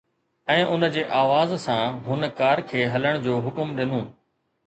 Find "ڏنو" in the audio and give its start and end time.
3.81-4.01